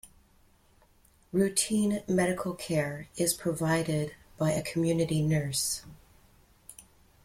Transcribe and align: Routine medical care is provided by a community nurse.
Routine 1.31 2.01
medical 2.07 2.55
care 2.55 3.07
is 3.17 3.35
provided 3.35 4.15
by 4.35 4.49
a 4.51 4.63
community 4.63 5.21
nurse. 5.21 5.83